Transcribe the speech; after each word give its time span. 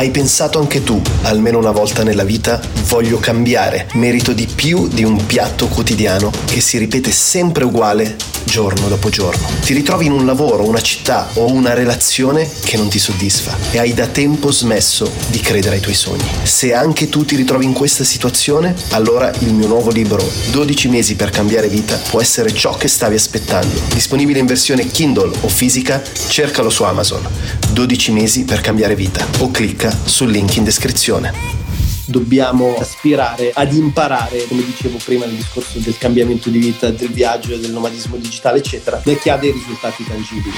Hai 0.00 0.10
pensato 0.10 0.58
anche 0.58 0.82
tu, 0.82 0.98
almeno 1.24 1.58
una 1.58 1.72
volta 1.72 2.02
nella 2.02 2.24
vita, 2.24 2.58
voglio 2.86 3.18
cambiare, 3.18 3.86
merito 3.96 4.32
di 4.32 4.46
più 4.46 4.88
di 4.88 5.04
un 5.04 5.26
piatto 5.26 5.68
quotidiano 5.68 6.32
che 6.46 6.62
si 6.62 6.78
ripete 6.78 7.10
sempre 7.10 7.64
uguale 7.64 8.16
giorno 8.44 8.88
dopo 8.88 9.10
giorno. 9.10 9.46
Ti 9.62 9.74
ritrovi 9.74 10.06
in 10.06 10.12
un 10.12 10.26
lavoro, 10.26 10.66
una 10.66 10.80
città 10.80 11.28
o 11.34 11.52
una 11.52 11.74
relazione 11.74 12.48
che 12.64 12.76
non 12.76 12.88
ti 12.88 12.98
soddisfa 12.98 13.56
e 13.70 13.78
hai 13.78 13.94
da 13.94 14.06
tempo 14.06 14.50
smesso 14.50 15.10
di 15.28 15.38
credere 15.38 15.76
ai 15.76 15.80
tuoi 15.80 15.94
sogni. 15.94 16.24
Se 16.42 16.74
anche 16.74 17.08
tu 17.08 17.24
ti 17.24 17.36
ritrovi 17.36 17.64
in 17.64 17.72
questa 17.72 18.02
situazione, 18.02 18.74
allora 18.90 19.30
il 19.40 19.52
mio 19.52 19.68
nuovo 19.68 19.90
libro 19.90 20.26
12 20.50 20.88
mesi 20.88 21.14
per 21.14 21.30
cambiare 21.30 21.68
vita 21.68 22.00
può 22.08 22.20
essere 22.20 22.52
ciò 22.52 22.74
che 22.74 22.88
stavi 22.88 23.14
aspettando. 23.14 23.80
Disponibile 23.92 24.40
in 24.40 24.46
versione 24.46 24.86
Kindle 24.86 25.30
o 25.42 25.48
fisica, 25.48 26.02
cercalo 26.28 26.70
su 26.70 26.82
Amazon. 26.82 27.24
12 27.72 28.12
mesi 28.12 28.44
per 28.44 28.60
cambiare 28.60 28.96
vita 28.96 29.24
o 29.38 29.50
clicca 29.50 29.89
sul 30.04 30.30
link 30.30 30.56
in 30.56 30.64
descrizione 30.64 31.68
dobbiamo 32.10 32.76
aspirare 32.76 33.52
ad 33.54 33.72
imparare, 33.72 34.44
come 34.46 34.64
dicevo 34.64 34.98
prima 35.04 35.26
nel 35.26 35.36
discorso 35.36 35.78
del 35.78 35.96
cambiamento 35.96 36.50
di 36.50 36.58
vita, 36.58 36.90
del 36.90 37.10
viaggio, 37.10 37.56
del 37.56 37.70
nomadismo 37.70 38.16
digitale, 38.16 38.58
eccetera, 38.58 39.00
da 39.02 39.14
chi 39.14 39.30
ha 39.30 39.36
dei 39.36 39.52
risultati 39.52 40.04
tangibili. 40.04 40.56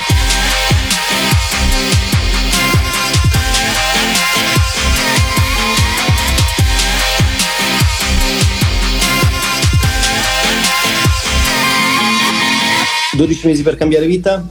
«12 13.14 13.46
mesi 13.46 13.62
per 13.62 13.76
cambiare 13.76 14.06
vita», 14.06 14.42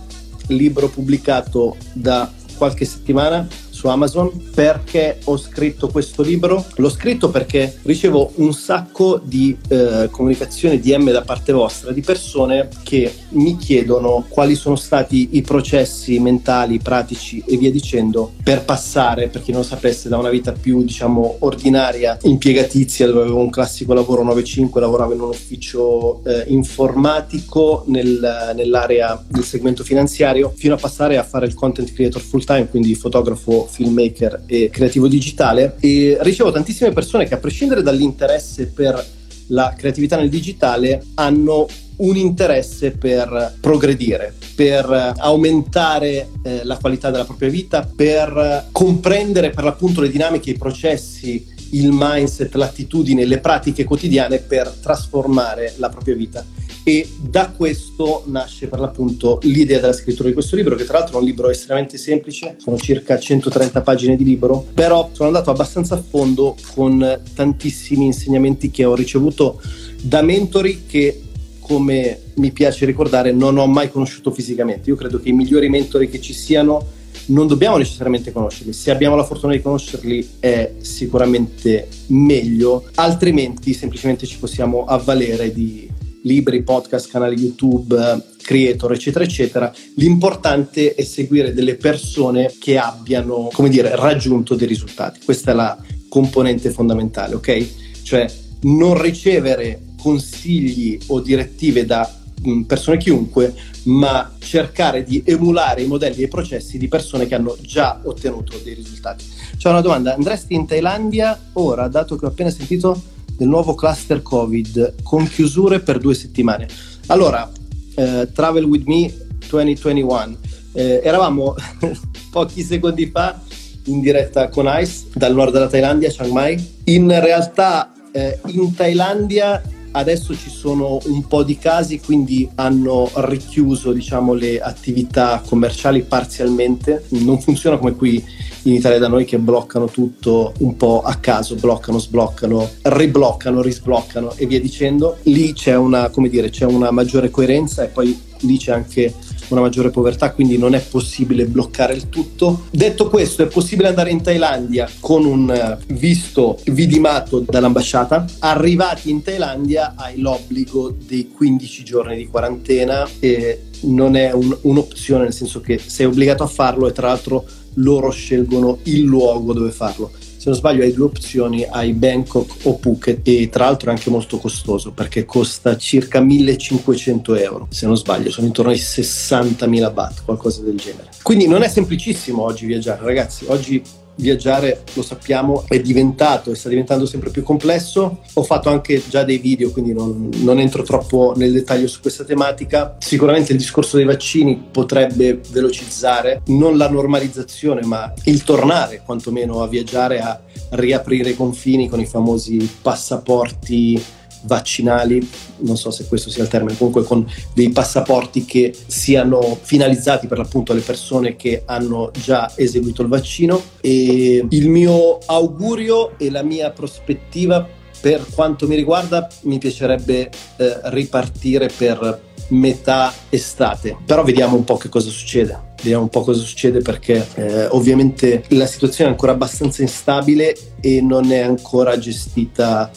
libro 0.48 0.88
pubblicato 0.88 1.76
da 1.94 2.32
qualche 2.56 2.86
settimana 2.86 3.48
su 3.82 3.88
Amazon 3.88 4.32
perché 4.54 5.18
ho 5.24 5.38
scritto 5.38 5.88
questo 5.88 6.22
libro. 6.22 6.64
L'ho 6.76 6.90
scritto 6.90 7.32
perché 7.32 7.80
ricevo 7.82 8.34
un 8.36 8.54
sacco 8.54 9.20
di 9.24 9.58
eh, 9.70 10.08
comunicazione 10.12 10.80
DM 10.80 11.10
da 11.10 11.24
parte 11.24 11.52
vostra 11.52 11.92
di 11.92 12.02
persone 12.02 12.70
che 12.84 13.12
mi 13.30 13.58
chiedono 13.58 14.26
quali 14.30 14.54
sono 14.54 14.76
stati 14.76 15.30
i 15.32 15.42
processi 15.42 16.20
mentali, 16.20 16.78
pratici 16.78 17.44
e 17.48 17.58
via 17.58 17.72
dicendo 17.72 18.34
per 18.44 18.64
passare, 18.64 19.30
per 19.30 19.42
chi 19.42 19.52
non 19.52 19.62
lo 19.62 19.66
sapesse, 19.66 20.10
da 20.10 20.20
una 20.20 20.30
vita 20.30 20.52
più 20.52 20.84
diciamo 20.84 21.38
ordinaria, 21.40 22.20
impiegatizia, 22.22 23.08
dove 23.08 23.22
avevo 23.22 23.40
un 23.40 23.50
classico 23.50 23.96
lavoro 23.96 24.24
9-5, 24.24 24.80
lavoravo 24.80 25.14
in 25.14 25.22
un 25.22 25.30
ufficio 25.30 26.24
eh, 26.24 26.44
informatico 26.50 27.84
nel, 27.88 28.52
nell'area 28.56 29.20
del 29.28 29.44
segmento 29.44 29.84
finanziario, 29.84 30.54
fino 30.56 30.76
a 30.76 30.78
passare 30.78 31.18
a 31.18 31.24
fare 31.24 31.48
il 31.48 31.56
content 31.56 31.92
creator 31.92 32.22
full 32.22 32.44
time, 32.44 32.68
quindi 32.68 32.94
fotografo 32.94 33.70
filmmaker 33.72 34.44
e 34.46 34.70
creativo 34.70 35.08
digitale 35.08 35.76
e 35.80 36.18
ricevo 36.22 36.52
tantissime 36.52 36.92
persone 36.92 37.26
che 37.26 37.34
a 37.34 37.38
prescindere 37.38 37.82
dall'interesse 37.82 38.68
per 38.68 39.04
la 39.48 39.74
creatività 39.78 40.18
nel 40.18 40.30
digitale 40.30 41.04
hanno 41.16 41.68
un 41.98 42.16
interesse 42.16 42.92
per 42.92 43.58
progredire, 43.60 44.34
per 44.56 45.14
aumentare 45.18 46.30
eh, 46.44 46.62
la 46.64 46.78
qualità 46.78 47.12
della 47.12 47.26
propria 47.26 47.50
vita, 47.50 47.88
per 47.96 48.68
comprendere 48.72 49.52
per 49.52 49.64
l'appunto 49.64 50.02
le 50.02 50.10
dinamiche, 50.10 50.52
i 50.52 50.58
processi, 50.58 51.46
il 51.72 51.90
mindset, 51.92 52.56
l'attitudine, 52.56 53.26
le 53.26 53.40
pratiche 53.40 53.84
quotidiane 53.84 54.40
per 54.40 54.70
trasformare 54.82 55.74
la 55.78 55.90
propria 55.90 56.16
vita 56.16 56.44
e 56.84 57.08
da 57.20 57.50
questo 57.50 58.24
nasce 58.26 58.68
per 58.68 58.80
l'appunto 58.80 59.40
l'idea 59.44 59.80
della 59.80 59.94
scrittura 59.94 60.28
di 60.28 60.34
questo 60.34 60.56
libro 60.56 60.76
che 60.76 60.86
tra 60.86 61.00
l'altro 61.00 61.18
è 61.18 61.20
un 61.20 61.26
libro 61.26 61.50
estremamente 61.50 61.98
semplice 61.98 62.56
sono 62.58 62.78
circa 62.78 63.20
130 63.20 63.82
pagine 63.82 64.16
di 64.16 64.24
libro 64.24 64.66
però 64.74 65.10
sono 65.14 65.28
andato 65.28 65.52
abbastanza 65.52 65.96
a 65.96 66.04
fondo 66.08 66.56
con 66.74 67.22
tantissimi 67.36 68.06
insegnamenti 68.06 68.72
che 68.72 68.86
ho 68.86 68.96
ricevuto 68.96 69.62
da 70.02 70.22
mentori 70.22 70.84
che 70.88 71.22
come 71.60 72.20
mi 72.36 72.52
piace 72.52 72.86
ricordare 72.86 73.32
non 73.32 73.58
ho 73.58 73.66
mai 73.66 73.90
conosciuto 73.90 74.32
fisicamente. 74.32 74.90
Io 74.90 74.98
credo 74.98 75.22
che 75.22 75.30
i 75.30 75.32
migliori 75.32 75.70
mentori 75.70 76.10
che 76.10 76.20
ci 76.20 76.34
siano 76.34 76.86
non 77.28 77.48
dobbiamo 77.48 77.78
necessariamente 77.78 78.32
conoscerli, 78.32 78.74
se 78.74 78.92
abbiamo 78.92 79.16
la 79.16 79.24
fortuna 79.24 79.54
di 79.54 79.62
conoscerli 79.62 80.28
è 80.40 80.74
sicuramente 80.80 81.88
meglio, 82.08 82.90
altrimenti 82.96 83.74
semplicemente 83.74 84.26
ci 84.26 84.38
possiamo 84.38 84.86
avvalere 84.86 85.54
di 85.54 85.88
libri, 86.24 86.64
podcast, 86.64 87.10
canali 87.10 87.36
YouTube, 87.36 88.24
creator, 88.42 88.94
eccetera, 88.94 89.24
eccetera. 89.24 89.74
L'importante 89.96 90.94
è 90.94 91.04
seguire 91.04 91.54
delle 91.54 91.76
persone 91.76 92.54
che 92.60 92.78
abbiano, 92.78 93.50
come 93.52 93.70
dire, 93.70 93.96
raggiunto 93.96 94.56
dei 94.56 94.68
risultati. 94.68 95.20
Questa 95.24 95.52
è 95.52 95.54
la 95.54 95.78
componente 96.10 96.72
fondamentale, 96.72 97.36
ok? 97.36 97.68
Cioè 98.04 98.30
non 98.64 99.02
ricevere 99.02 99.82
consigli 100.02 101.00
o 101.08 101.20
direttive 101.20 101.86
da 101.86 102.10
mm, 102.48 102.64
persone 102.64 102.98
chiunque, 102.98 103.54
ma 103.84 104.36
cercare 104.40 105.04
di 105.04 105.24
emulare 105.26 105.82
i 105.82 105.88
modelli 105.88 106.22
e 106.22 106.26
i 106.26 106.28
processi 106.28 106.78
di 106.78 106.88
persone 106.88 107.28
che 107.28 107.36
hanno 107.36 107.58
già 107.62 108.00
ottenuto 108.04 108.60
dei 108.64 108.74
risultati. 108.74 109.26
C'è 109.58 109.70
una 109.70 109.82
domanda, 109.82 110.14
andresti 110.14 110.54
in 110.54 110.66
Thailandia 110.66 111.40
ora, 111.54 111.88
dato 111.88 112.16
che 112.16 112.26
ho 112.26 112.30
appena 112.30 112.50
sentito 112.50 113.00
del 113.42 113.50
nuovo 113.50 113.74
cluster 113.74 114.22
Covid 114.22 115.02
con 115.02 115.28
chiusure 115.28 115.80
per 115.80 115.98
due 115.98 116.14
settimane. 116.14 116.68
Allora, 117.08 117.50
eh, 117.96 118.30
Travel 118.32 118.66
with 118.66 118.86
Me 118.86 119.12
2021, 119.50 120.38
eh, 120.74 121.02
eravamo 121.04 121.56
pochi 122.30 122.62
secondi 122.62 123.08
fa 123.08 123.42
in 123.86 124.00
diretta 124.00 124.48
con 124.50 124.70
ICE 124.72 125.06
dal 125.16 125.34
nord 125.34 125.54
della 125.54 125.68
Thailandia, 125.68 126.10
Chiang 126.10 126.32
Mai. 126.32 126.74
In 126.84 127.08
realtà 127.20 127.92
eh, 128.12 128.40
in 128.46 128.76
Thailandia 128.76 129.60
adesso 129.92 130.36
ci 130.36 130.50
sono 130.50 131.00
un 131.06 131.28
po' 131.28 131.44
di 131.44 131.58
casi, 131.58 132.00
quindi 132.00 132.50
hanno 132.56 133.10
richiuso 133.16 133.92
diciamo, 133.92 134.34
le 134.34 134.60
attività 134.60 135.42
commerciali 135.46 136.02
parzialmente. 136.04 137.06
Non 137.10 137.40
funziona 137.40 137.78
come 137.78 137.96
qui 137.96 138.24
in 138.64 138.74
Italia 138.74 139.00
da 139.00 139.08
noi 139.08 139.26
che 139.26 139.40
bloccano 139.40 139.88
tutto 139.88 140.54
un 140.60 140.76
po' 140.76 141.02
a 141.02 141.16
caso, 141.16 141.56
bloccano, 141.56 141.98
sbloccano, 141.98 142.70
ribloccano, 142.84 143.62
risbloccano 143.62 144.34
e 144.36 144.46
via 144.46 144.60
dicendo. 144.60 145.18
Lì 145.24 145.54
c'è 145.54 145.76
una, 145.76 146.12
dire, 146.30 146.50
c'è 146.50 146.66
una 146.66 146.92
maggiore 146.92 147.30
coerenza 147.30 147.84
e 147.84 147.88
poi 147.88 148.20
lì 148.42 148.58
c'è 148.58 148.72
anche 148.72 149.14
una 149.54 149.62
maggiore 149.62 149.90
povertà, 149.90 150.32
quindi 150.32 150.58
non 150.58 150.74
è 150.74 150.82
possibile 150.82 151.46
bloccare 151.46 151.94
il 151.94 152.10
tutto. 152.10 152.68
Detto 152.72 153.10
questo, 153.10 153.44
è 153.44 153.48
possibile 153.48 153.90
andare 153.90 154.12
in 154.12 154.22
Thailandia 154.22 154.90
con 155.00 155.26
un 155.26 155.52
eh, 155.52 155.78
visto 155.94 156.60
vidimato 156.66 157.40
dall'ambasciata. 157.40 158.26
Arrivati 158.40 159.10
in 159.10 159.22
Thailandia 159.22 159.94
hai 159.96 160.20
l'obbligo 160.20 160.96
dei 161.06 161.30
15 161.30 161.84
giorni 161.84 162.16
di 162.18 162.28
quarantena 162.28 163.08
e 163.20 163.64
non 163.82 164.16
è 164.16 164.32
un, 164.32 164.56
un'opzione, 164.62 165.24
nel 165.24 165.34
senso 165.34 165.62
che 165.62 165.80
sei 165.84 166.06
obbligato 166.06 166.44
a 166.44 166.48
farlo 166.48 166.88
e 166.88 166.92
tra 166.92 167.08
l'altro 167.08 167.46
loro 167.76 168.12
scelgono 168.12 168.80
il 168.84 169.02
luogo 169.02 169.54
dove 169.54 169.72
farlo 169.72 170.12
se 170.42 170.50
non 170.50 170.58
sbaglio 170.58 170.82
hai 170.82 170.92
due 170.92 171.06
opzioni, 171.06 171.68
hai 171.70 171.94
Bangkok 171.94 172.66
o 172.66 172.80
Phuket 172.80 173.20
e 173.28 173.50
tra 173.50 173.66
l'altro 173.66 173.92
è 173.92 173.94
anche 173.94 174.10
molto 174.10 174.40
costoso 174.40 174.90
perché 174.90 175.24
costa 175.24 175.78
circa 175.78 176.20
1500 176.20 177.36
euro, 177.36 177.68
se 177.70 177.86
non 177.86 177.96
sbaglio, 177.96 178.32
sono 178.32 178.48
intorno 178.48 178.72
ai 178.72 178.78
60.000 178.78 179.94
baht, 179.94 180.24
qualcosa 180.26 180.64
del 180.64 180.78
genere. 180.78 181.10
Quindi 181.22 181.46
non 181.46 181.62
è 181.62 181.68
semplicissimo 181.68 182.42
oggi 182.42 182.66
viaggiare, 182.66 183.06
ragazzi, 183.06 183.46
oggi 183.50 183.84
viaggiare, 184.16 184.84
lo 184.94 185.02
sappiamo, 185.02 185.66
è 185.68 185.80
diventato 185.80 186.52
e 186.52 186.56
sta 186.56 186.70
diventando 186.70 187.06
sempre 187.06 187.30
più 187.30 187.44
complesso. 187.44 188.20
Ho 188.34 188.44
fatto 188.44 188.70
anche 188.70 189.02
già 189.08 189.24
dei 189.24 189.38
video, 189.38 189.72
quindi 189.72 189.94
non, 189.94 190.30
non, 190.38 190.60
entro 190.60 190.84
troppo 190.84 191.34
nel 191.36 191.52
dettaglio 191.52 191.88
su 191.88 192.02
questa 192.02 192.24
tematica. 192.24 192.96
Sicuramente 193.00 193.52
il 193.52 193.58
discorso 193.58 193.98
dei 193.98 194.06
vaccini 194.06 194.62
potrebbe 194.72 195.42
velocizzare 195.50 196.42
non 196.48 196.78
la 196.78 196.90
normalizzazione, 196.90 197.82
ma 197.84 198.12
il 198.26 198.44
tornare 198.44 199.02
quantomeno 199.06 199.62
a 199.62 199.68
viaggiare, 199.68 200.20
a 200.20 200.40
riaprire 200.72 201.32
i 201.32 201.36
confini 201.36 201.90
con 201.90 202.00
i 202.00 202.06
famosi 202.06 202.70
passaporti 202.82 204.20
vaccinali, 204.44 205.28
non 205.58 205.78
so 205.78 205.92
se 205.92 206.08
questo 206.08 206.30
sia 206.30 206.44
il 206.44 206.50
termine, 206.50 206.78
comunque 206.78 207.04
con 207.04 207.26
dei 207.54 207.70
passaporti 207.70 208.46
che 208.46 208.76
siano 208.88 209.58
finalizzati 209.62 210.28
per 210.28 210.38
l'appunto 210.38 210.72
alle 210.72 210.82
persone 210.82 211.36
che 211.36 211.64
hanno 211.66 212.12
già 212.22 212.52
eseguito 212.56 213.02
il 213.02 213.08
vaccino 213.08 213.62
e 213.82 214.46
il 214.48 214.70
mio 214.70 215.20
augurio 215.26 216.18
e 216.18 216.30
la 216.30 216.44
mia 216.44 216.72
prospettiva 216.72 217.68
per 218.00 218.26
quanto 218.34 218.68
mi 218.68 218.76
riguarda 218.76 219.28
mi 219.42 219.60
piacerebbe 219.60 220.30
eh, 220.58 220.80
ripartire 220.86 221.70
per 221.76 222.30
metà 222.52 223.14
estate, 223.30 223.98
però 224.06 224.24
vediamo 224.24 224.56
un 224.56 224.64
po' 224.64 224.78
che 224.78 224.90
cosa 224.90 225.10
succede. 225.10 225.70
Vediamo 225.78 226.04
un 226.04 226.10
po' 226.10 226.22
cosa 226.22 226.42
succede 226.42 226.82
perché 226.82 227.26
eh, 227.36 227.66
ovviamente 227.68 228.44
la 228.50 228.68
situazione 228.68 229.10
è 229.10 229.14
ancora 229.14 229.32
abbastanza 229.32 229.82
instabile 229.82 230.56
e 230.80 231.02
non 231.02 231.32
è 231.32 231.40
ancora 231.40 231.98
gestita 231.98 232.92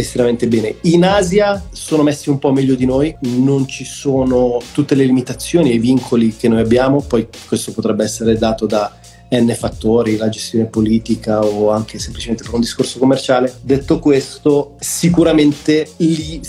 estremamente 0.00 0.46
bene. 0.46 0.76
In 0.82 1.04
Asia 1.04 1.62
sono 1.72 2.02
messi 2.02 2.28
un 2.28 2.38
po' 2.38 2.52
meglio 2.52 2.74
di 2.74 2.84
noi, 2.84 3.16
non 3.20 3.66
ci 3.66 3.84
sono 3.84 4.60
tutte 4.72 4.94
le 4.94 5.04
limitazioni 5.04 5.70
e 5.70 5.74
i 5.74 5.78
vincoli 5.78 6.36
che 6.36 6.48
noi 6.48 6.60
abbiamo, 6.60 7.00
poi 7.00 7.26
questo 7.46 7.72
potrebbe 7.72 8.04
essere 8.04 8.36
dato 8.36 8.66
da 8.66 8.94
N 9.30 9.52
fattori, 9.56 10.16
la 10.16 10.28
gestione 10.28 10.66
politica 10.66 11.44
o 11.44 11.70
anche 11.70 11.98
semplicemente 11.98 12.44
per 12.44 12.54
un 12.54 12.60
discorso 12.60 12.98
commerciale. 12.98 13.52
Detto 13.60 13.98
questo, 13.98 14.74
sicuramente 14.78 15.88
lì 15.96 16.40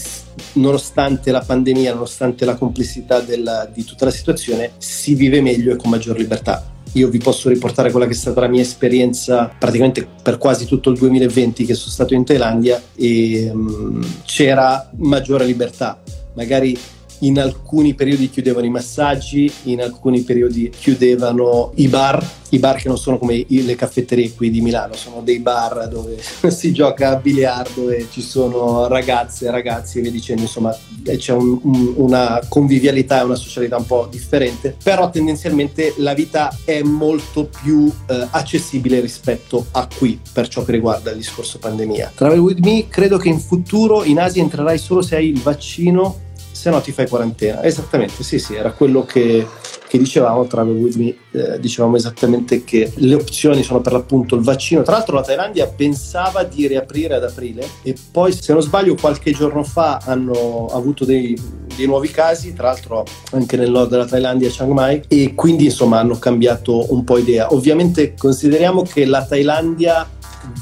nonostante 0.54 1.32
la 1.32 1.42
pandemia, 1.42 1.94
nonostante 1.94 2.46
la 2.46 2.56
complessità 2.56 3.20
della, 3.20 3.68
di 3.72 3.84
tutta 3.84 4.06
la 4.06 4.12
situazione, 4.12 4.74
si 4.78 5.16
vive 5.16 5.42
meglio 5.42 5.74
e 5.74 5.76
con 5.76 5.90
maggior 5.90 6.18
libertà. 6.18 6.76
Io 6.94 7.10
vi 7.10 7.20
posso 7.20 7.50
riportare 7.50 7.92
quella 7.92 8.06
che 8.06 8.14
è 8.14 8.16
stata 8.16 8.40
la 8.40 8.48
mia 8.48 8.62
esperienza 8.62 9.54
praticamente 9.58 10.08
per 10.22 10.38
quasi 10.38 10.66
tutto 10.66 10.90
il 10.90 10.98
2020 10.98 11.66
che 11.66 11.74
sono 11.74 11.92
stato 11.92 12.14
in 12.14 12.26
Thailandia 12.26 12.82
e 12.96 13.50
um, 13.54 14.04
c'era 14.26 14.90
maggiore 14.98 15.46
libertà. 15.46 16.02
Magari 16.34 16.78
in 17.20 17.40
alcuni 17.40 17.94
periodi 17.94 18.30
chiudevano 18.30 18.66
i 18.66 18.70
massaggi, 18.70 19.52
in 19.64 19.82
alcuni 19.82 20.22
periodi 20.22 20.70
chiudevano 20.70 21.72
i 21.76 21.88
bar, 21.88 22.26
i 22.50 22.60
bar 22.60 22.76
che 22.78 22.88
non 22.88 22.98
sono 22.98 23.18
come 23.18 23.46
le 23.48 23.76
caffetterie 23.76 24.34
qui 24.34 24.50
di 24.50 24.62
Milano, 24.62 24.94
sono 24.94 25.22
dei 25.22 25.40
bar 25.40 25.88
dove 25.88 26.18
si 26.50 26.72
gioca 26.72 27.10
a 27.10 27.16
biliardo 27.16 27.90
e 27.90 28.08
ci 28.12 28.22
sono 28.22 28.88
ragazze, 28.88 29.50
ragazzi 29.50 30.00
e 30.00 30.02
via 30.02 30.12
dicendo, 30.12 30.44
insomma 30.44 30.76
c'è 31.04 31.34
un, 31.34 31.60
un, 31.64 31.94
una 31.96 32.42
convivialità 32.48 33.22
e 33.22 33.24
una 33.24 33.36
socialità 33.36 33.78
un 33.78 33.86
po' 33.86 34.08
differente, 34.10 34.76
però 34.82 35.10
tendenzialmente 35.10 35.94
la 35.98 36.14
vita 36.14 36.56
è 36.64 36.82
molto 36.82 37.50
più 37.64 37.92
eh, 38.08 38.28
accessibile 38.30 39.00
rispetto 39.00 39.66
a 39.72 39.88
qui 39.98 40.20
per 40.32 40.48
ciò 40.48 40.64
che 40.64 40.72
riguarda 40.72 41.12
il 41.12 41.18
discorso 41.18 41.58
pandemia. 41.60 42.14
Travel 42.16 42.40
with 42.40 42.60
me, 42.60 42.88
credo 42.88 43.18
che 43.18 43.30
in 43.30 43.40
futuro 43.40 44.04
in 44.04 44.20
Asia 44.20 44.42
entrerai 44.42 44.78
solo 44.78 45.02
se 45.02 45.16
hai 45.16 45.30
il 45.30 45.42
vaccino 45.42 46.26
se 46.68 46.74
no 46.74 46.82
ti 46.82 46.92
fai 46.92 47.08
quarantena. 47.08 47.64
Esattamente, 47.64 48.24
sì, 48.24 48.40
sì, 48.40 48.56
era 48.56 48.72
quello 48.72 49.06
che, 49.06 49.48
che 49.88 49.98
dicevamo, 49.98 50.46
Travel 50.48 50.76
With 50.76 50.96
Me, 50.96 51.16
eh, 51.32 51.60
dicevamo 51.60 51.96
esattamente 51.96 52.66
che 52.66 52.92
le 52.96 53.16
opzioni 53.16 53.64
sono 53.64 53.80
per 53.80 53.94
l'appunto 53.94 54.36
il 54.36 54.42
vaccino. 54.42 54.82
Tra 54.82 54.98
l'altro 54.98 55.16
la 55.16 55.24
Thailandia 55.24 55.68
pensava 55.68 56.44
di 56.44 56.68
riaprire 56.68 57.16
ad 57.16 57.24
aprile 57.24 57.66
e 57.84 57.96
poi, 58.12 58.34
se 58.34 58.52
non 58.52 58.62
sbaglio, 58.62 58.96
qualche 58.96 59.32
giorno 59.32 59.64
fa 59.64 60.02
hanno 60.04 60.68
avuto 60.72 61.06
dei, 61.06 61.40
dei 61.74 61.86
nuovi 61.86 62.12
casi, 62.12 62.54
tra 62.54 62.68
l'altro 62.68 63.06
anche 63.32 63.56
nel 63.56 63.72
nord 63.72 63.90
della 63.90 64.06
Thailandia, 64.06 64.50
Chiang 64.50 64.74
Mai, 64.74 65.02
e 65.08 65.34
quindi 65.36 65.66
insomma 65.66 66.00
hanno 66.00 66.20
cambiato 66.20 66.92
un 66.94 67.06
po' 67.06 67.18
idea. 67.18 67.54
Ovviamente 67.54 68.14
consideriamo 68.18 68.82
che 68.82 69.06
la 69.06 69.26
Thailandia 69.26 70.06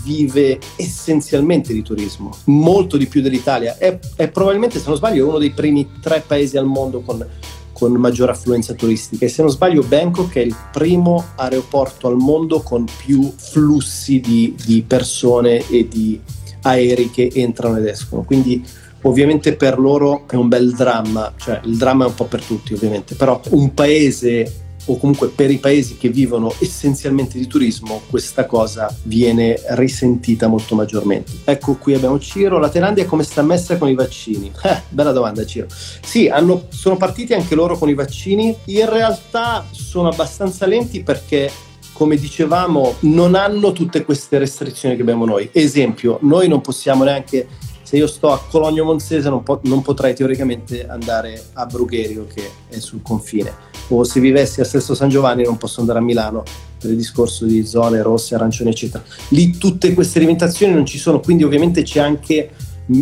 vive 0.04 0.60
essenzialmente 0.76 1.74
di 1.74 1.82
turismo, 1.82 2.36
molto 2.46 2.98
di 2.98 3.08
più 3.08 3.22
dell'Italia. 3.22 3.78
È, 3.78 3.98
è 4.16 4.30
probabilmente, 4.30 4.80
se 4.80 4.86
non 4.88 4.98
sbaglio, 4.98 5.28
uno 5.28 5.38
dei 5.38 5.52
primi 5.52 5.88
tre 6.02 6.24
paesi 6.26 6.58
al 6.58 6.66
mondo 6.66 7.02
con, 7.02 7.26
con 7.72 7.92
maggior 7.94 8.30
affluenza 8.30 8.74
turistica. 8.74 9.26
E 9.26 9.30
se 9.30 9.42
non 9.42 9.52
sbaglio, 9.52 9.84
Bangkok 9.84 10.36
è 10.36 10.42
il 10.42 10.56
primo 10.72 11.24
aeroporto 11.36 12.08
al 12.08 12.18
mondo 12.18 12.62
con 12.62 12.86
più 13.06 13.32
flussi 13.36 14.20
di, 14.20 14.56
di 14.66 14.84
persone 14.86 15.68
e 15.70 15.88
di 15.88 16.20
aerei 16.62 17.10
che 17.12 17.32
entrano 17.34 17.78
ed 17.78 17.86
escono. 17.86 18.24
Quindi 18.24 18.64
ovviamente 19.04 19.56
per 19.56 19.78
loro 19.78 20.26
è 20.28 20.36
un 20.36 20.48
bel 20.48 20.74
dramma, 20.74 21.34
cioè 21.38 21.62
il 21.66 21.78
dramma 21.78 22.06
è 22.06 22.08
un 22.08 22.16
po' 22.16 22.26
per 22.26 22.44
tutti 22.44 22.74
ovviamente, 22.74 23.16
però 23.16 23.40
un 23.50 23.74
paese 23.74 24.65
o 24.86 24.98
comunque 24.98 25.30
per 25.30 25.52
i 25.52 25.58
paesi 25.58 25.98
che 25.98 26.10
vivono 26.10 26.54
essenzialmente 26.60 27.38
di 27.38 27.48
turismo 27.48 28.02
questa 28.10 28.46
cosa 28.46 28.94
viene 29.04 29.60
risentita 29.70 30.48
molto 30.48 30.76
maggiormente. 30.76 31.32
Ecco 31.44 31.76
qui 31.76 31.94
abbiamo 31.94 32.20
Ciro, 32.20 32.60
la 32.60 32.70
Thailandia 32.70 33.06
come 33.06 33.24
sta 33.24 33.42
messa 33.42 33.78
con 33.78 33.90
i 33.90 33.96
vaccini? 33.96 34.52
Eh, 34.66 34.82
bella 34.90 35.12
domanda 35.12 35.46
Ciro. 35.46 35.68
Sì, 35.70 36.28
hanno, 36.28 36.66
sono 36.70 36.98
partiti 36.98 37.34
anche 37.34 37.54
loro 37.54 37.78
con 37.78 37.88
i 37.88 37.94
vaccini, 37.94 38.56
in 38.66 38.90
realtà 38.90 39.64
sono 39.70 40.10
abbastanza 40.10 40.66
lenti 40.66 41.04
perché 41.04 41.52
come 41.94 42.18
dicevamo, 42.18 42.96
non 43.02 43.36
hanno 43.36 43.72
tutte 43.72 44.04
queste 44.04 44.38
restrizioni 44.38 44.96
che 44.96 45.02
abbiamo 45.02 45.24
noi. 45.26 45.50
Esempio, 45.54 46.18
noi 46.24 46.50
non 46.50 46.60
possiamo 46.60 47.06
neanche 47.06 47.48
se 47.86 47.98
io 47.98 48.08
sto 48.08 48.32
a 48.32 48.42
Cologno 48.50 48.84
Monzese 48.84 49.30
non, 49.30 49.44
po- 49.44 49.62
non, 49.66 49.84
potrei 49.84 50.16
teoricamente 50.16 50.88
andare 50.88 51.40
a 51.54 51.68
Brugherio 51.68 52.26
che 52.26 52.50
è 52.68 52.80
sul 52.80 53.04
confine. 53.04 53.54
O 53.90 54.04
se 54.04 54.20
vivessi 54.20 54.60
a 54.60 54.64
Sesto 54.64 54.96
San 54.96 55.10
Giovanni 55.10 55.44
non 55.44 55.58
posso 55.58 55.82
andare 55.82 56.00
a 56.00 56.02
Milano 56.02 56.44
per 56.80 56.90
il 56.90 56.98
discorso 56.98 57.46
di 57.46 57.64
zone 57.64 58.02
rosse, 58.02 58.34
arancioni 58.34 58.72
eccetera. 58.72 59.04
Lì 59.30 59.56
tutte 59.58 59.94
queste 59.94 60.18
limitazioni 60.18 60.74
non 60.74 60.88
ci 60.88 60.98
sono 60.98 61.20
quindi 61.20 61.44
ovviamente 61.44 61.84
c'è 61.84 62.00
anche 62.00 62.50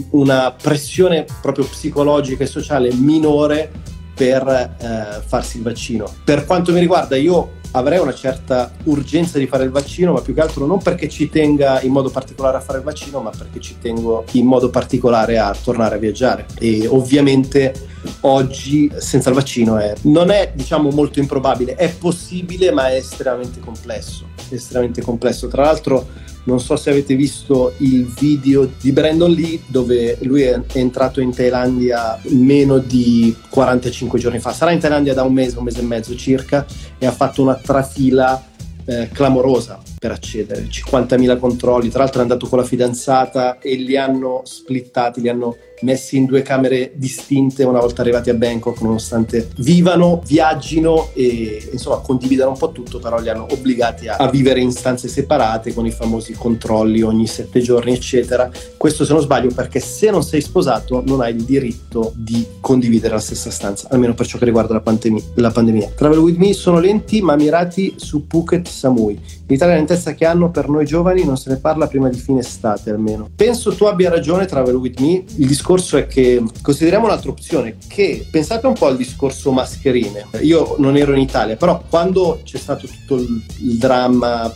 una 0.10 0.52
pressione 0.52 1.26
proprio 1.42 1.64
psicologica 1.64 2.44
e 2.44 2.48
sociale 2.48 2.94
minore 2.94 3.72
per 4.14 4.46
eh, 4.46 5.22
farsi 5.26 5.58
il 5.58 5.64
vaccino. 5.64 6.12
Per 6.26 6.46
quanto 6.46 6.74
mi 6.74 6.82
riguarda 6.82 7.16
io 7.16 7.62
avrei 7.76 8.00
una 8.00 8.14
certa 8.14 8.72
urgenza 8.84 9.38
di 9.38 9.48
fare 9.48 9.64
il 9.64 9.72
vaccino, 9.72 10.14
ma 10.14 10.22
più 10.22 10.34
che 10.34 10.42
altro 10.42 10.66
non 10.66 10.82
perché 10.82 11.08
ci 11.10 11.30
tenga 11.30 11.82
in 11.82 11.92
modo 11.92 12.10
particolare 12.10 12.58
a 12.58 12.60
fare 12.60 12.80
il 12.80 12.84
vaccino, 12.84 13.22
ma 13.22 13.32
perché 13.32 13.60
ci 13.60 13.78
tengo 13.82 14.26
in 14.32 14.46
modo 14.46 14.70
particolare 14.70 15.38
a 15.38 15.56
tornare 15.62 15.96
a 15.96 15.98
viaggiare. 15.98 16.46
E 16.60 16.88
ovviamente 16.88 17.74
oggi 18.22 18.92
senza 18.98 19.30
il 19.30 19.36
vaccino 19.36 19.78
è, 19.78 19.94
non 20.02 20.30
è 20.30 20.52
diciamo 20.54 20.90
molto 20.90 21.20
improbabile, 21.20 21.76
è 21.76 21.92
possibile, 21.94 22.72
ma 22.72 22.90
è 22.90 22.96
estremamente 22.96 23.60
complesso. 23.60 24.28
Estremamente 24.50 25.02
complesso. 25.02 25.48
Tra 25.48 25.64
l'altro 25.64 26.08
non 26.46 26.60
so 26.60 26.76
se 26.76 26.90
avete 26.90 27.16
visto 27.16 27.74
il 27.78 28.06
video 28.06 28.70
di 28.80 28.92
Brandon 28.92 29.32
Lee 29.32 29.62
dove 29.68 30.18
lui 30.22 30.42
è 30.42 30.60
entrato 30.74 31.22
in 31.22 31.34
Thailandia 31.34 32.20
meno 32.30 32.80
di 32.80 33.36
45 33.50 34.20
giorni 34.20 34.40
fa. 34.40 34.52
Sarà 34.52 34.72
in 34.72 34.80
Thailandia 34.80 35.14
da 35.14 35.24
un 35.24 35.34
mese, 35.34 35.58
un 35.58 35.64
mese 35.64 35.80
e 35.80 35.84
mezzo 35.84 36.16
circa 36.16 36.66
e 36.98 37.06
ha 37.06 37.12
fatto 37.12 37.42
una 37.42 37.56
trafila 37.56 38.44
eh, 38.86 39.10
clamorosa 39.12 39.93
per 40.04 40.12
accedere, 40.12 40.68
50.000 40.68 41.40
controlli, 41.40 41.88
tra 41.88 42.00
l'altro 42.00 42.20
è 42.20 42.24
andato 42.24 42.48
con 42.48 42.60
la 42.60 42.66
fidanzata 42.66 43.60
e 43.60 43.76
li 43.76 43.96
hanno 43.96 44.42
splittati, 44.44 45.22
li 45.22 45.30
hanno 45.30 45.56
messi 45.84 46.18
in 46.18 46.26
due 46.26 46.42
camere 46.42 46.92
distinte 46.96 47.64
una 47.64 47.80
volta 47.80 48.02
arrivati 48.02 48.30
a 48.30 48.34
Bangkok, 48.34 48.82
nonostante 48.82 49.50
vivano, 49.58 50.22
viaggino 50.26 51.10
e 51.14 51.70
insomma 51.72 51.98
condividano 51.98 52.52
un 52.52 52.58
po' 52.58 52.72
tutto, 52.72 53.00
però 53.00 53.20
li 53.20 53.30
hanno 53.30 53.46
obbligati 53.50 54.08
a, 54.08 54.16
a 54.16 54.30
vivere 54.30 54.60
in 54.60 54.72
stanze 54.72 55.08
separate 55.08 55.74
con 55.74 55.86
i 55.86 55.92
famosi 55.92 56.34
controlli 56.34 57.02
ogni 57.02 57.28
sette 57.28 57.62
giorni, 57.62 57.94
eccetera. 57.94 58.50
Questo 58.76 59.06
se 59.06 59.14
non 59.14 59.22
sbaglio 59.22 59.54
perché 59.54 59.80
se 59.80 60.10
non 60.10 60.24
sei 60.24 60.42
sposato 60.42 61.02
non 61.06 61.22
hai 61.22 61.36
il 61.36 61.44
diritto 61.44 62.14
di 62.16 62.46
condividere 62.60 63.14
la 63.14 63.20
stessa 63.22 63.52
stanza, 63.52 63.88
almeno 63.92 64.14
per 64.14 64.26
ciò 64.26 64.38
che 64.38 64.46
riguarda 64.46 64.74
la, 64.74 64.82
pandemia. 64.82 65.24
La 65.36 65.52
pandemia. 65.52 65.92
Travel 65.96 66.20
with 66.20 66.38
me 66.38 66.54
sono 66.54 66.80
lenti 66.80 67.22
ma 67.22 67.36
mirati 67.36 67.94
su 67.98 68.28
Phuket 68.28 68.68
Samui. 68.68 69.20
L'Italia 69.48 69.76
lentezza 69.94 70.14
che 70.14 70.26
hanno 70.26 70.50
per 70.50 70.68
noi 70.70 70.86
giovani 70.86 71.24
non 71.24 71.38
se 71.38 71.50
ne 71.50 71.58
parla 71.58 71.88
prima 71.88 72.10
di 72.10 72.18
fine 72.18 72.40
estate 72.40 72.90
almeno. 72.90 73.30
Penso 73.36 73.74
tu 73.76 73.86
abbia 73.86 74.10
ragione 74.10 74.46
Travel 74.46 74.76
with 74.76 75.00
me, 75.00 75.24
il 75.36 75.48
discorso 75.48 75.98
è 75.98 76.08
che 76.08 76.44
consideriamo 76.62 77.06
un'altra 77.06 77.30
opzione, 77.30 77.78
che 77.88 78.28
pensate 78.30 78.68
un 78.68 78.74
po' 78.74 78.88
al 78.88 78.98
discorso 78.98 79.52
mascherine. 79.52 80.28
Io 80.42 80.76
non 80.80 80.98
ero 80.98 81.14
in 81.14 81.20
Italia, 81.20 81.56
però 81.56 81.82
quando 81.88 82.42
c'è 82.44 82.58
stato 82.58 82.88
tutto 82.88 83.16
il, 83.16 83.44
il 83.62 83.78
dramma 83.78 84.52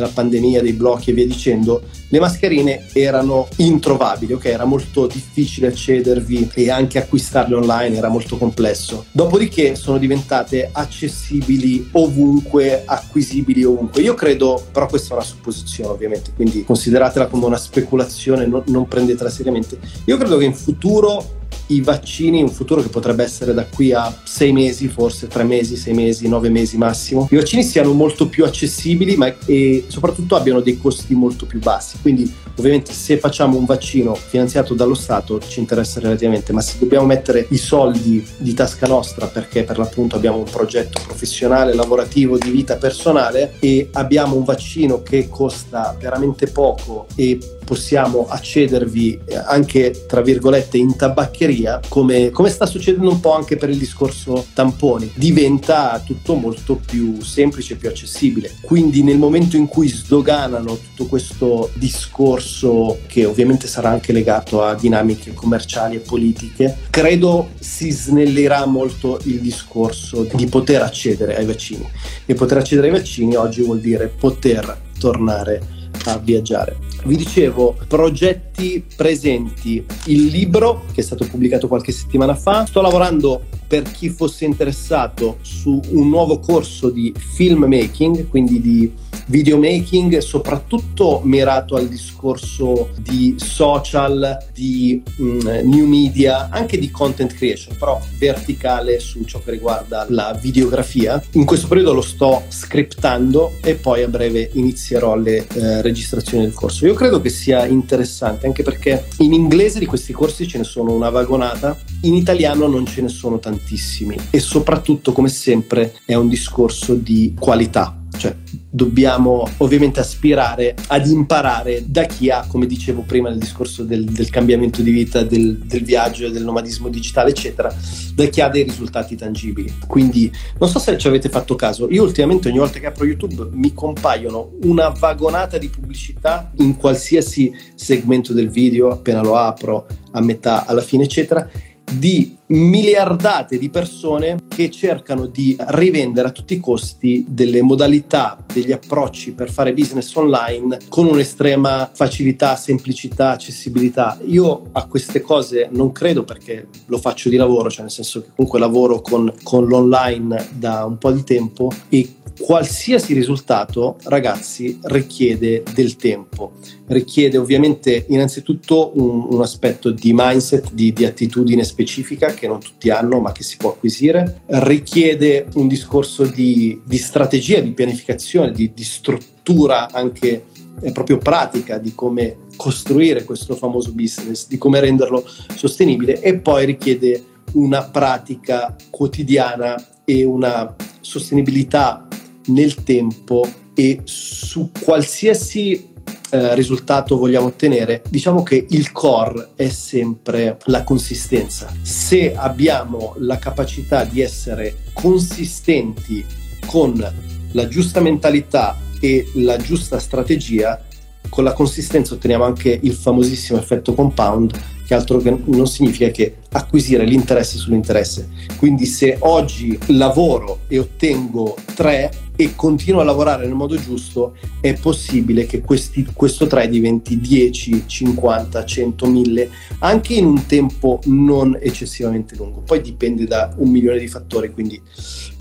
della 0.00 0.12
pandemia, 0.12 0.62
dei 0.62 0.72
blocchi 0.72 1.10
e 1.10 1.12
via 1.12 1.26
dicendo, 1.26 1.82
le 2.08 2.18
mascherine 2.18 2.86
erano 2.92 3.46
introvabili, 3.56 4.32
ok? 4.32 4.46
Era 4.46 4.64
molto 4.64 5.06
difficile 5.06 5.68
accedervi 5.68 6.50
e 6.54 6.70
anche 6.70 6.98
acquistarle 6.98 7.54
online 7.54 7.96
era 7.96 8.08
molto 8.08 8.36
complesso. 8.36 9.04
Dopodiché 9.12 9.76
sono 9.76 9.98
diventate 9.98 10.70
accessibili 10.72 11.88
ovunque, 11.92 12.82
acquisibili 12.84 13.62
ovunque. 13.62 14.02
Io 14.02 14.14
credo, 14.14 14.62
però 14.72 14.86
questa 14.86 15.10
è 15.10 15.16
una 15.16 15.24
supposizione 15.24 15.90
ovviamente, 15.90 16.32
quindi 16.34 16.64
consideratela 16.64 17.26
come 17.26 17.44
una 17.44 17.58
speculazione, 17.58 18.46
non, 18.46 18.62
non 18.66 18.88
prendetela 18.88 19.30
seriamente. 19.30 19.78
Io 20.06 20.16
credo 20.16 20.38
che 20.38 20.44
in 20.44 20.54
futuro 20.54 21.38
i 21.70 21.80
vaccini, 21.80 22.42
un 22.42 22.50
futuro 22.50 22.82
che 22.82 22.88
potrebbe 22.88 23.22
essere 23.22 23.52
da 23.54 23.64
qui 23.64 23.92
a 23.92 24.14
sei 24.24 24.52
mesi, 24.52 24.88
forse 24.88 25.26
tre 25.26 25.44
mesi, 25.44 25.76
sei 25.76 25.94
mesi, 25.94 26.28
nove 26.28 26.48
mesi 26.48 26.76
massimo, 26.76 27.28
i 27.30 27.36
vaccini 27.36 27.62
siano 27.62 27.92
molto 27.92 28.28
più 28.28 28.44
accessibili 28.44 29.16
ma, 29.16 29.32
e 29.46 29.84
soprattutto 29.88 30.36
abbiano 30.36 30.60
dei 30.60 30.78
costi 30.78 31.14
molto 31.14 31.46
più 31.46 31.58
bassi. 31.58 31.98
Quindi 32.00 32.32
ovviamente 32.56 32.92
se 32.92 33.18
facciamo 33.18 33.56
un 33.56 33.64
vaccino 33.64 34.14
finanziato 34.14 34.74
dallo 34.74 34.94
Stato 34.94 35.40
ci 35.40 35.60
interessa 35.60 36.00
relativamente, 36.00 36.52
ma 36.52 36.60
se 36.60 36.76
dobbiamo 36.78 37.06
mettere 37.06 37.46
i 37.50 37.56
soldi 37.56 38.26
di 38.36 38.54
tasca 38.54 38.86
nostra 38.86 39.26
perché 39.26 39.64
per 39.64 39.78
l'appunto 39.78 40.16
abbiamo 40.16 40.38
un 40.38 40.44
progetto 40.44 41.00
professionale, 41.06 41.74
lavorativo, 41.74 42.36
di 42.36 42.50
vita 42.50 42.76
personale 42.76 43.54
e 43.60 43.88
abbiamo 43.92 44.36
un 44.36 44.44
vaccino 44.44 45.02
che 45.02 45.28
costa 45.28 45.96
veramente 45.98 46.46
poco 46.48 47.06
e 47.14 47.38
possiamo 47.70 48.26
accedervi 48.28 49.20
anche 49.46 50.06
tra 50.08 50.22
virgolette 50.22 50.76
in 50.76 50.96
tabaccheria, 50.96 51.78
come, 51.88 52.30
come 52.30 52.48
sta 52.48 52.66
succedendo 52.66 53.08
un 53.08 53.20
po' 53.20 53.32
anche 53.32 53.56
per 53.56 53.70
il 53.70 53.78
discorso 53.78 54.44
tamponi. 54.54 55.12
Diventa 55.14 56.02
tutto 56.04 56.34
molto 56.34 56.80
più 56.84 57.22
semplice 57.22 57.76
più 57.76 57.88
accessibile. 57.88 58.56
Quindi 58.62 59.04
nel 59.04 59.18
momento 59.18 59.56
in 59.56 59.68
cui 59.68 59.86
sdoganano 59.86 60.76
tutto 60.78 61.06
questo 61.06 61.70
discorso, 61.74 62.98
che 63.06 63.24
ovviamente 63.24 63.68
sarà 63.68 63.90
anche 63.90 64.12
legato 64.12 64.64
a 64.64 64.74
dinamiche 64.74 65.32
commerciali 65.32 65.94
e 65.94 66.00
politiche, 66.00 66.76
credo 66.90 67.50
si 67.60 67.92
snellirà 67.92 68.66
molto 68.66 69.20
il 69.26 69.38
discorso 69.38 70.26
di 70.34 70.46
poter 70.46 70.82
accedere 70.82 71.36
ai 71.36 71.46
vaccini. 71.46 71.88
E 72.26 72.34
poter 72.34 72.58
accedere 72.58 72.88
ai 72.88 72.94
vaccini 72.94 73.36
oggi 73.36 73.62
vuol 73.62 73.78
dire 73.78 74.08
poter 74.08 74.76
tornare 74.98 75.78
a 76.12 76.18
viaggiare. 76.18 76.76
Vi 77.04 77.16
dicevo, 77.16 77.76
progetti 77.88 78.84
presenti, 78.96 79.84
il 80.06 80.26
libro 80.26 80.84
che 80.92 81.00
è 81.00 81.04
stato 81.04 81.26
pubblicato 81.26 81.68
qualche 81.68 81.92
settimana 81.92 82.34
fa, 82.34 82.66
sto 82.66 82.80
lavorando 82.80 83.42
per 83.70 83.88
chi 83.88 84.08
fosse 84.08 84.44
interessato 84.46 85.38
su 85.42 85.80
un 85.90 86.08
nuovo 86.08 86.40
corso 86.40 86.90
di 86.90 87.14
filmmaking, 87.16 88.26
quindi 88.26 88.60
di 88.60 88.92
videomaking, 89.26 90.18
soprattutto 90.18 91.20
mirato 91.22 91.76
al 91.76 91.86
discorso 91.86 92.90
di 92.98 93.36
social, 93.38 94.38
di 94.52 95.00
mh, 95.16 95.24
mm, 95.24 95.48
new 95.68 95.86
media, 95.86 96.48
anche 96.50 96.78
di 96.78 96.90
content 96.90 97.32
creation, 97.32 97.76
però 97.76 98.00
verticale 98.18 98.98
su 98.98 99.22
ciò 99.22 99.40
che 99.40 99.52
riguarda 99.52 100.04
la 100.08 100.36
videografia. 100.40 101.22
In 101.32 101.44
questo 101.44 101.68
periodo 101.68 101.92
lo 101.92 102.00
sto 102.00 102.42
scriptando 102.48 103.52
e 103.62 103.76
poi 103.76 104.02
a 104.02 104.08
breve 104.08 104.50
inizierò 104.54 105.14
le 105.14 105.46
eh, 105.46 105.80
registrazioni 105.80 106.42
del 106.42 106.52
corso. 106.52 106.86
Io 106.86 106.94
credo 106.94 107.20
che 107.20 107.30
sia 107.30 107.66
interessante 107.66 108.46
anche 108.46 108.64
perché 108.64 109.06
in 109.18 109.32
inglese 109.32 109.78
di 109.78 109.86
questi 109.86 110.12
corsi 110.12 110.48
ce 110.48 110.58
ne 110.58 110.64
sono 110.64 110.92
una 110.92 111.10
vagonata, 111.10 111.78
in 112.02 112.14
italiano 112.14 112.66
non 112.66 112.86
ce 112.86 113.02
ne 113.02 113.08
sono 113.08 113.38
tantissimi 113.38 114.16
e 114.30 114.38
soprattutto 114.40 115.12
come 115.12 115.28
sempre 115.28 115.94
è 116.04 116.14
un 116.14 116.28
discorso 116.28 116.94
di 116.94 117.34
qualità 117.38 118.00
cioè, 118.20 118.36
dobbiamo 118.68 119.48
ovviamente 119.58 119.98
aspirare 120.00 120.74
ad 120.88 121.06
imparare 121.06 121.84
da 121.86 122.04
chi 122.04 122.28
ha, 122.28 122.44
come 122.46 122.66
dicevo 122.66 123.00
prima 123.00 123.30
nel 123.30 123.38
discorso 123.38 123.82
del, 123.82 124.04
del 124.04 124.28
cambiamento 124.28 124.82
di 124.82 124.90
vita, 124.90 125.22
del, 125.22 125.56
del, 125.56 125.82
viaggio, 125.82 126.28
del 126.28 126.44
nomadismo 126.44 126.90
digitale, 126.90 127.30
eccetera, 127.30 127.74
da 128.14 128.26
chi 128.26 128.42
ha 128.42 128.48
dei 128.48 128.64
risultati 128.64 129.16
tangibili. 129.16 129.72
Quindi 129.86 130.30
non 130.58 130.68
so 130.68 130.78
se 130.78 130.98
ci 130.98 131.08
avete 131.08 131.30
fatto 131.30 131.54
caso, 131.54 131.88
io 131.88 132.02
ultimamente 132.02 132.48
ogni 132.48 132.58
volta 132.58 132.78
che 132.78 132.86
apro 132.86 133.06
YouTube 133.06 133.48
mi 133.52 133.72
compaiono 133.72 134.52
una 134.64 134.88
vagonata 134.88 135.56
di 135.56 135.68
pubblicità 135.68 136.52
in 136.58 136.76
qualsiasi 136.76 137.50
segmento 137.74 138.34
del 138.34 138.50
video, 138.50 138.90
appena 138.90 139.22
lo 139.22 139.36
apro, 139.36 139.86
a 140.12 140.20
metà, 140.20 140.66
alla 140.66 140.82
fine, 140.82 141.04
eccetera 141.04 141.48
di 141.92 142.39
miliardate 142.50 143.58
di 143.58 143.68
persone 143.70 144.38
che 144.48 144.70
cercano 144.70 145.26
di 145.26 145.56
rivendere 145.58 146.28
a 146.28 146.32
tutti 146.32 146.54
i 146.54 146.60
costi 146.60 147.24
delle 147.28 147.62
modalità, 147.62 148.38
degli 148.52 148.72
approcci 148.72 149.32
per 149.32 149.50
fare 149.50 149.72
business 149.72 150.14
online 150.14 150.78
con 150.88 151.06
un'estrema 151.06 151.90
facilità, 151.92 152.56
semplicità, 152.56 153.30
accessibilità. 153.30 154.18
Io 154.24 154.62
a 154.72 154.86
queste 154.86 155.20
cose 155.20 155.68
non 155.70 155.92
credo 155.92 156.24
perché 156.24 156.66
lo 156.86 156.98
faccio 156.98 157.28
di 157.28 157.36
lavoro, 157.36 157.70
cioè 157.70 157.82
nel 157.82 157.90
senso 157.90 158.22
che 158.22 158.28
comunque 158.34 158.58
lavoro 158.58 159.00
con, 159.00 159.32
con 159.42 159.66
l'online 159.66 160.48
da 160.52 160.84
un 160.84 160.98
po' 160.98 161.12
di 161.12 161.22
tempo 161.22 161.70
e 161.88 162.14
qualsiasi 162.40 163.12
risultato, 163.12 163.96
ragazzi, 164.04 164.78
richiede 164.84 165.62
del 165.74 165.96
tempo, 165.96 166.52
richiede 166.86 167.36
ovviamente 167.36 168.06
innanzitutto 168.08 168.92
un, 168.94 169.26
un 169.30 169.42
aspetto 169.42 169.90
di 169.90 170.12
mindset, 170.14 170.72
di, 170.72 170.92
di, 170.92 171.04
attitudine 171.04 171.64
specifica 171.64 172.32
che 172.40 172.48
non 172.48 172.58
tutti 172.58 172.88
hanno 172.88 173.20
ma 173.20 173.32
che 173.32 173.42
si 173.42 173.58
può 173.58 173.72
acquisire, 173.72 174.40
richiede 174.46 175.46
un 175.54 175.68
discorso 175.68 176.24
di, 176.24 176.80
di 176.82 176.96
strategia, 176.96 177.60
di 177.60 177.72
pianificazione, 177.72 178.50
di, 178.50 178.72
di 178.72 178.82
struttura 178.82 179.90
anche 179.92 180.46
eh, 180.80 180.92
proprio 180.92 181.18
pratica 181.18 181.76
di 181.76 181.94
come 181.94 182.48
costruire 182.56 183.24
questo 183.24 183.56
famoso 183.56 183.92
business, 183.92 184.48
di 184.48 184.56
come 184.56 184.80
renderlo 184.80 185.22
sostenibile 185.54 186.22
e 186.22 186.38
poi 186.38 186.64
richiede 186.64 187.24
una 187.52 187.82
pratica 187.82 188.74
quotidiana 188.88 189.76
e 190.06 190.24
una 190.24 190.74
sostenibilità 191.00 192.08
nel 192.46 192.82
tempo 192.82 193.46
e 193.74 194.00
su 194.04 194.70
qualsiasi 194.82 195.88
eh, 196.30 196.54
risultato 196.54 197.18
vogliamo 197.18 197.46
ottenere, 197.46 198.02
diciamo 198.08 198.42
che 198.42 198.66
il 198.70 198.92
core 198.92 199.50
è 199.56 199.68
sempre 199.68 200.58
la 200.66 200.84
consistenza. 200.84 201.72
Se 201.82 202.34
abbiamo 202.34 203.14
la 203.18 203.38
capacità 203.38 204.04
di 204.04 204.20
essere 204.20 204.76
consistenti 204.92 206.24
con 206.66 207.04
la 207.52 207.68
giusta 207.68 208.00
mentalità 208.00 208.78
e 209.00 209.30
la 209.34 209.56
giusta 209.56 209.98
strategia, 209.98 210.80
con 211.28 211.44
la 211.44 211.52
consistenza 211.52 212.14
otteniamo 212.14 212.44
anche 212.44 212.78
il 212.80 212.92
famosissimo 212.92 213.58
effetto 213.58 213.94
compound 213.94 214.58
che 214.86 214.94
altro 214.94 215.18
che 215.18 215.36
non 215.44 215.66
significa 215.68 216.08
che 216.10 216.36
acquisire 216.50 217.04
l'interesse 217.04 217.58
sull'interesse. 217.58 218.28
Quindi 218.56 218.86
se 218.86 219.16
oggi 219.20 219.78
lavoro 219.86 220.60
e 220.66 220.78
ottengo 220.80 221.56
3 221.74 222.10
e 222.42 222.54
continuo 222.56 223.02
a 223.02 223.04
lavorare 223.04 223.44
nel 223.44 223.54
modo 223.54 223.76
giusto, 223.76 224.34
è 224.62 224.72
possibile 224.72 225.44
che 225.44 225.60
questi, 225.60 226.06
questo 226.14 226.46
3 226.46 226.70
diventi 226.70 227.20
10, 227.20 227.84
50, 227.86 228.64
100, 228.64 229.06
1000, 229.06 229.50
anche 229.80 230.14
in 230.14 230.24
un 230.24 230.46
tempo 230.46 231.00
non 231.04 231.58
eccessivamente 231.60 232.36
lungo. 232.36 232.60
Poi 232.60 232.80
dipende 232.80 233.26
da 233.26 233.52
un 233.58 233.68
milione 233.68 233.98
di 233.98 234.08
fattori, 234.08 234.50
quindi 234.52 234.80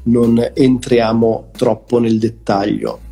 non 0.04 0.52
entriamo 0.54 1.52
troppo 1.56 2.00
nel 2.00 2.20
dettaglio 2.20 3.08